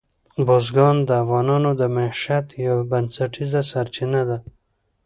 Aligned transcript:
بزګان 0.45 0.95
د 1.07 1.09
افغانانو 1.23 1.69
د 1.79 1.81
معیشت 1.95 2.47
یوه 2.65 2.81
بنسټیزه 2.91 3.61
سرچینه 3.71 4.21
ده. 4.29 4.37